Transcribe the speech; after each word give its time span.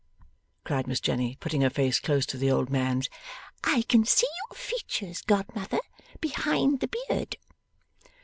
cried 0.63 0.87
Miss 0.87 0.99
Jenny, 0.99 1.37
putting 1.39 1.61
her 1.61 1.69
face 1.69 1.99
close 1.99 2.25
to 2.25 2.35
the 2.39 2.49
old 2.49 2.71
man's. 2.71 3.07
'I 3.63 3.83
can 3.83 4.03
see 4.03 4.25
your 4.49 4.57
features, 4.57 5.21
godmother, 5.21 5.79
behind 6.19 6.79
the 6.79 6.89
beard. 7.07 7.35